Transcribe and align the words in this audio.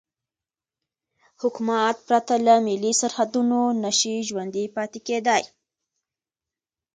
حکومت 1.41 1.95
پرته 2.07 2.35
له 2.45 2.55
ملي 2.67 2.91
سرحدونو 3.01 3.59
نشي 3.83 4.15
ژوندی 4.29 4.65
پاتې 4.75 4.99
کېدای. 5.07 5.43